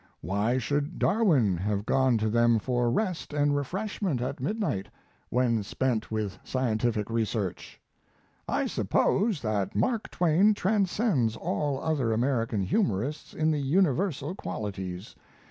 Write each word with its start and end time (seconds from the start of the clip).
Why 0.21 0.57
should 0.57 0.97
Darwin 0.97 1.57
have 1.57 1.85
gone 1.85 2.17
to 2.17 2.29
them 2.31 2.57
for 2.57 2.89
rest 2.89 3.33
and 3.33 3.55
refreshment 3.55 4.19
at 4.19 4.39
midnight, 4.39 4.87
when 5.29 5.61
spent 5.61 6.09
with 6.09 6.39
scientific 6.43 7.07
research? 7.11 7.79
I 8.47 8.65
suppose 8.65 9.43
that 9.43 9.75
Mark 9.75 10.09
Twain 10.09 10.55
transcends 10.55 11.35
all 11.35 11.79
other 11.79 12.11
American 12.13 12.63
humorists 12.63 13.35
in 13.35 13.51
the 13.51 13.61
universal 13.61 14.33
qualities. 14.33 15.15